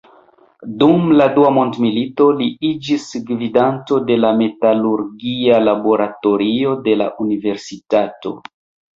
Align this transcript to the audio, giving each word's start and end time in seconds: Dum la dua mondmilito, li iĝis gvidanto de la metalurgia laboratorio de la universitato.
Dum 0.83 1.09
la 1.17 1.25
dua 1.33 1.49
mondmilito, 1.57 2.25
li 2.37 2.47
iĝis 2.69 3.03
gvidanto 3.27 3.99
de 4.07 4.17
la 4.21 4.31
metalurgia 4.39 5.59
laboratorio 5.67 6.73
de 6.89 6.97
la 7.03 7.09
universitato. 7.27 8.33